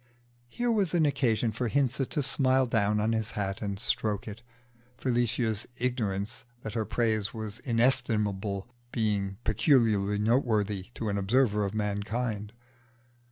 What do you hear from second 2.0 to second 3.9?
to smile down on his hat and